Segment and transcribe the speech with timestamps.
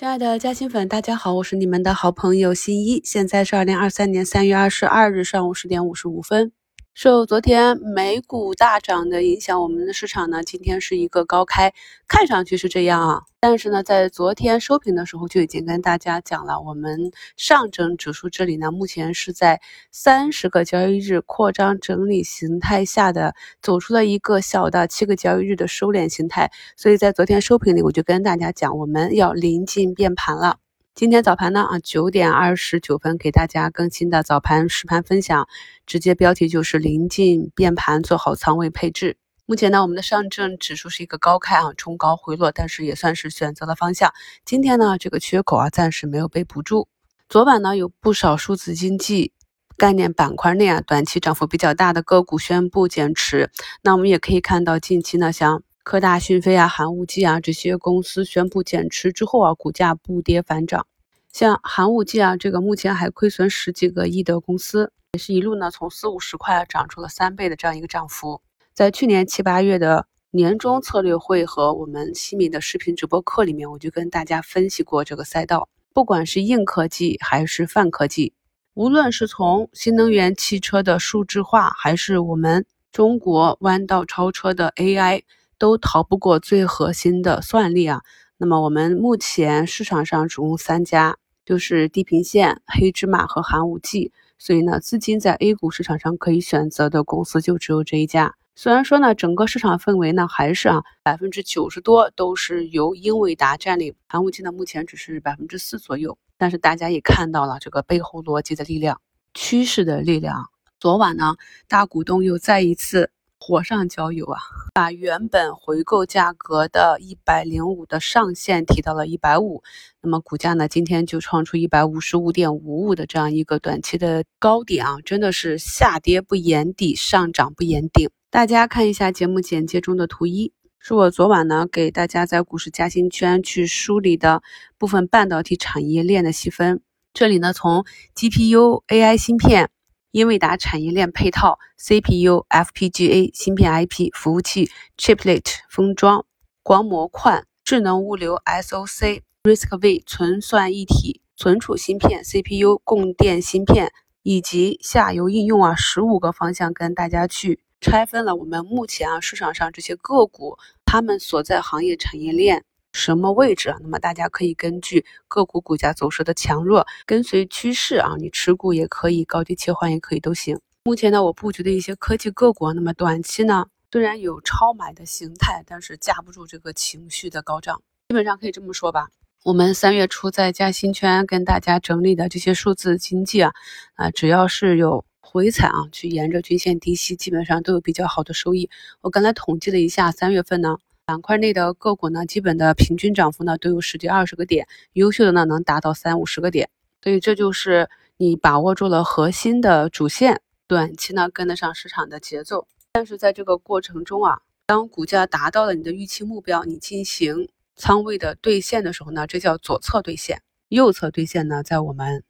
[0.00, 3.02] 亲爱的嘉兴粉，大家好，我是你们的好朋友新一。
[3.04, 6.52] 现在是二零二三年三月二十二日上午十点五十五分。
[6.92, 11.72] 受昨天美股大涨的影响，我们的市场呢今天是一个高开，
[12.08, 13.22] 看上去是这样啊。
[13.38, 19.60] 但是呢，在昨天收评的时候就已经跟大家讲了，我们上证指数这里呢目前是在
[19.92, 30.58] 三十个交易日扩张整理形态下的走出了一个小的七个交易日的收敛形态，所以在昨天收评里我就跟大家讲，我们要临近变盘了。
[31.00, 35.48] 今天早盘呢啊，九点二十九分给大家更新的早盘实盘分享，
[35.86, 39.16] 直接标题就是临近变盘，做好仓位配置。
[39.46, 44.12] 目前呢，我们的上证指数是一个高开啊，冲高回落，但是也算是选择了方向。
[44.44, 46.86] 今天呢，这个缺口啊暂时没有被补住。
[47.30, 49.32] 昨晚呢，有不少数字经济
[49.78, 53.50] 概念板块内啊，短期涨幅比较大的个股宣布减持。
[53.82, 60.86] 那我们也可以看到，近期呢，像科大讯飞啊、寒武纪啊这些公司宣布减持之后啊，股价不跌反涨。
[61.32, 68.40] 像寒武纪啊，这个目前还亏损十几个亿的公司，也是一路呢从四五十块涨出了三倍的这样一个涨幅。
[68.74, 75.68] 在去年七八月的年终策略会和我们西米的视频直播课里面，我就跟大家分析过这个赛道。
[75.92, 78.32] 不管是硬科技还是泛科技，
[78.74, 85.22] 无论是从新能源汽车的数字化，还是我们中国弯道超车的 AI，
[85.58, 88.02] 都逃不过最核心的算力啊。
[88.38, 94.12] 那么我们目前市场上总共三家，就是地平线、黑芝麻和寒武纪。
[94.38, 98.34] 所以呢，资金在 A 股市场上可以选择的公司就只有这一家。
[98.54, 106.18] 虽然说呢，整个市场氛围呢还是啊百分之九十多都是由英伟达占领，寒武纪呢目前只是百分之四左右。
[106.36, 109.00] 但是大家也看到了这个背后逻辑的力量、
[109.34, 110.46] 趋势的力量。
[110.78, 111.36] 昨晚呢，
[111.68, 113.10] 大股东又再一次。
[113.50, 114.38] 火上浇油啊！
[114.72, 119.64] 把原本回购价格的一百零五的上限提到了一百五，
[120.00, 128.08] 那么股价呢，今天就创出一百五十五点五五的这样一个短期的高点啊，真的是下跌不言底，上涨不言顶。
[128.30, 134.44] 大家看一下节目简介中的图一，是我昨晚呢给大家在股市嘉兴圈去梳理的
[134.78, 136.82] 部分半导体产业链的细分。
[137.12, 137.84] 这里呢，从
[138.14, 139.70] GPU、AI 芯片。
[140.12, 146.26] 英伟达产业链配套、CPU、FPGA 芯片、IP 服务器、Chiplet 封装、
[146.64, 153.92] 光模块、智能物流 SOC、RISC-V 存算一体、存储芯片、CPU 供电芯片
[154.24, 158.34] 以及下游应用啊，十五个方向跟大家去拆分了。
[158.34, 162.64] 我们目前啊市场上这些个股，他们所在行业产业链。
[162.92, 163.76] 什么位置啊？
[163.80, 170.58] 那么大家可以根据个股股价走势的强弱，跟随趋势啊，你持股也可以，高低切换也可以，都行。
[170.84, 177.82] 目前呢，我布局的一些科技个股，那么短期呢，虽然有超买的形态，但是架不住这个情绪的高涨。
[178.08, 179.08] 基本上可以这么说吧，
[179.44, 183.52] 我们三月初在嘉兴圈跟大家整理的这些数字经济啊，
[183.94, 188.68] 啊，只要是有回踩啊，去沿着均线低吸，基本上都有比较好的收益。
[189.00, 190.78] 我刚才统计了一下，三月份呢。
[191.10, 196.70] 板块内的个股呢，基本的平均涨幅呢都有十几二十个点，优秀的呢能达到三五十个点，
[197.02, 202.68] 所以这就是你把握住了核心的主线，短期呢跟得上市场的节奏。
[202.92, 210.42] 但是在这个过程中啊，当股价达到了你的预期目标，你进行仓位的兑现的时候呢，这叫左侧兑现。
[210.68, 212.22] 右侧兑现呢，在我们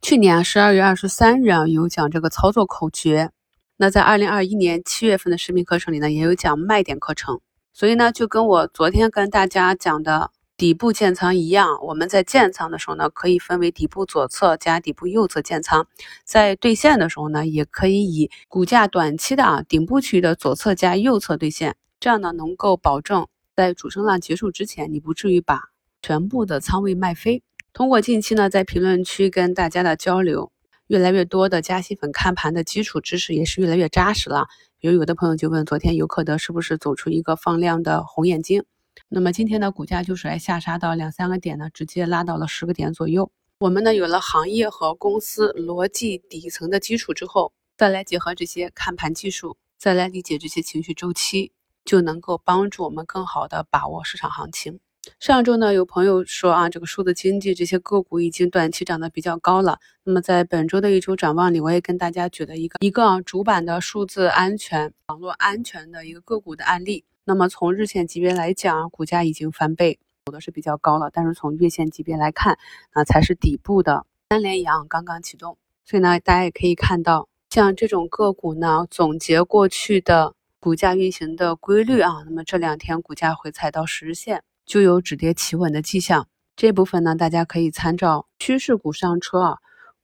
[0.00, 3.32] 去年十二月二十三日啊有讲这个操作口诀，
[3.78, 7.40] 那在二零二一年七月份的视频课程里呢，也有讲卖点课程。
[7.78, 15.86] 所以呢，就跟我昨天跟大家讲的底部建仓一样，我们在建仓的时候呢，可以分为底部左侧加底部右侧建仓，
[16.24, 25.60] 在兑现的时候呢，也可以以股价短期的啊顶部区域的左侧加右侧兑现，这样呢能够保证在主升浪结束之前，你不至于把
[26.02, 27.44] 全部的仓位卖飞。
[27.72, 30.50] 通过近期呢在评论区跟大家的交流，
[30.88, 34.48] 越来越多的加息粉看盘的基础知识也是越来越扎实了。
[34.78, 38.64] 比如有的朋友就问，昨天尤克德是不是走出一个放量的红眼睛？
[39.08, 43.30] 那么今天的股价就是来下杀到两三个点呢，直接拉到了十个点左右。
[43.60, 51.52] 我们呢有了行业和公司逻辑底层的基础之后，再来结合这些看盘技术，再来理解这些情绪周期，
[51.84, 54.80] 就能够帮助我们更好的把握市场行情。
[55.20, 59.78] 上周呢，有朋友说啊，这个数字经济这些个股已经短期涨得比较高了。
[60.04, 67.04] 那么在本周的一周展望里，我也跟大家举了一个一个主板的数字安全、网络安全的一个个股的案例。
[67.24, 71.10] 那么从日线级别来讲，股价已经翻倍，走的是比较高了。
[71.12, 72.58] 但是从月线级别来看，
[72.92, 75.58] 啊才是底部的三连阳刚刚启动。
[75.84, 84.42] 所以呢，大家也可以看到，像这种个股呢，总结过去的股价运行的规律啊，那么这两天股价回踩到十日线。
[84.68, 89.56] 就有止跌企稳的迹象，这部分呢，大家可以参照趋势股上车啊，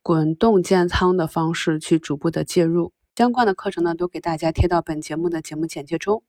[0.03, 2.95] 滚动建仓的方式去逐步的介入。
[3.15, 6.23] 相关的课程呢，都给大家贴到本节目的节目简介中。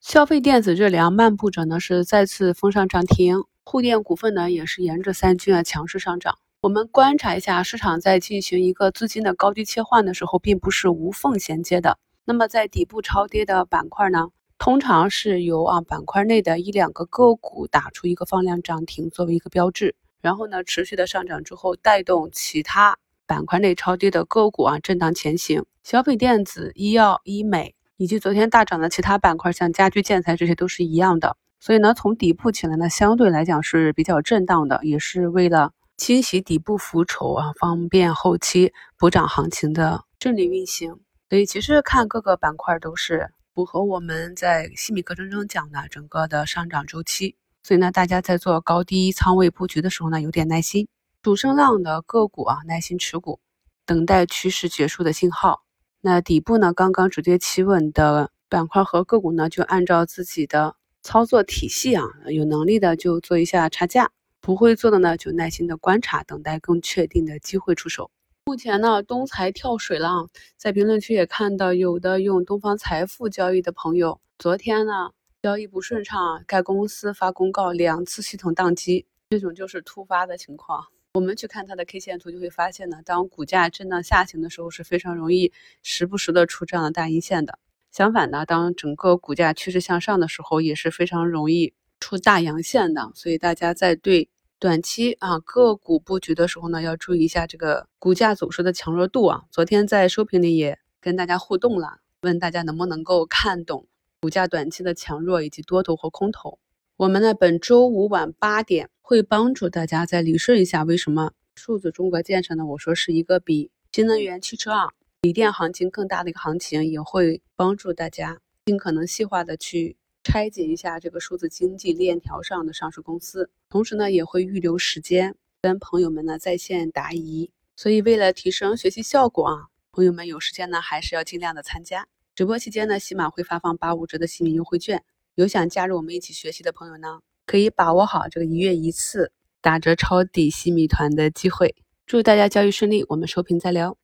[0.00, 6.38] 消费电子这里啊，漫步者呢是再次封上涨停，沪电股份呢也是沿着三均啊强势上涨。
[6.60, 11.98] 我们观察一下市场在进行一个资金的高低切换的时候，并不是无缝衔接的。
[12.24, 14.28] 那么在底部超跌的板块呢？
[14.64, 25.64] 通常是由啊板块内的一两个个股打出一个放量涨停作为一个标志，然后呢持续的上涨之后带动其他板块内超跌的个股啊震荡前行。
[25.82, 31.36] 消费电子、医药、医美以及昨天大涨的其他板块，像家居建材这些都是一样的。
[31.58, 41.00] 所以呢从底部起来呢相对来讲是比较震荡的，也是为了清洗底部浮筹啊，方便后期补涨行情的顺利运行。
[41.28, 43.32] 所以其实看各个板块都是。
[43.54, 50.88] 符合我们在细米课程中讲的整个的上涨周期，所以呢，大家在做高低仓位布局的时候呢，有点耐心。
[51.20, 53.40] 主升浪的个股啊，耐心持股，
[53.84, 55.64] 等待趋势结束的信号。
[56.00, 64.10] 那底部呢，刚刚直接企稳的板块和个股呢，就按照自己的操作体系啊，有能力的就做一下差价，
[64.40, 68.10] 不会做的呢，就耐心的观察，等待更确定的机会出手。
[68.44, 75.12] 目前呢，东财跳水了，在评论区也看到有的用东方财富交易的朋友，昨天呢
[75.42, 80.84] 交易不顺畅，该公司发公告两次系统宕机，这种就是突发的情况。
[81.14, 85.52] 我们去看它的 K 线图，就会发现呢，当股价震荡下行的时候，是非常容易
[85.82, 87.60] 时不时的出这样的大阴线的。
[87.92, 93.12] 相反呢，当整个股价趋势向上的时候，也是非常容易出大阳线的。
[93.14, 94.28] 所以大家在对。
[94.62, 99.42] 短期啊，个股布局的时候呢，要注意一下这个股价走势的强弱度啊。
[99.50, 103.88] 昨天在收评里也跟大家互动了，问大家能不能够看懂
[104.20, 106.60] 股价短期的强弱以及多头和空头。
[106.96, 112.64] 我们呢，本周五晚八点会帮助大家再理顺一下为什么数字中国建设呢？
[112.64, 114.90] 我说是一个比新能源汽车啊、
[115.22, 119.96] 锂电行情更大的一个行情，也会帮助大家尽可能细化的去。
[120.22, 127.50] 拆解一下这个数字经济链条上的上市公司，同时呢也会预留时间跟朋友们呢在线答疑。
[127.76, 135.02] 所以为了提升学习效果啊，朋友们有时间呢还是要尽量的参加直播期间呢，喜马会发放八五折的西米优惠券。
[135.34, 141.74] 有想加入我们一起学习的朋友呢，可以把握好这个一月一次打折抄底西米团的机会。
[142.06, 143.96] 祝大家交易顺利，我们收评再聊。